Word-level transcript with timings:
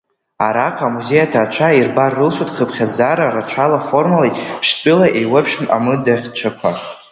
Араҟа 0.45 0.85
амузеи 0.89 1.25
аҭаацәа 1.25 1.77
ирбар 1.79 2.11
рылшоит 2.17 2.49
хыԥхьаӡара 2.55 3.33
рацәала 3.35 3.79
формалеи, 3.87 4.37
ԥштәылеи 4.61 5.13
еиуеиԥшым 5.19 5.65
амыдаӷьцәақәа. 5.75 6.69